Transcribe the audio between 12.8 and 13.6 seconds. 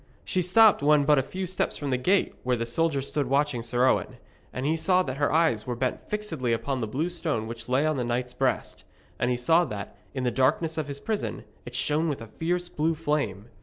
flame.